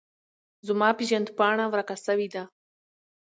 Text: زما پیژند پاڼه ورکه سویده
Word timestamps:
زما 0.67 0.89
پیژند 0.99 1.27
پاڼه 1.37 1.65
ورکه 1.73 1.95
سویده 2.05 2.43